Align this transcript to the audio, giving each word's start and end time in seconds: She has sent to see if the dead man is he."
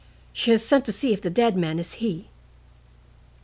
She 0.33 0.49
has 0.49 0.65
sent 0.65 0.83
to 0.85 0.91
see 0.91 1.13
if 1.13 1.21
the 1.21 1.29
dead 1.29 1.55
man 1.55 1.77
is 1.77 1.93
he." 2.01 2.29